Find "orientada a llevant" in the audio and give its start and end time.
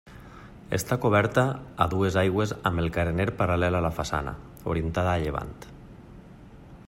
4.75-5.57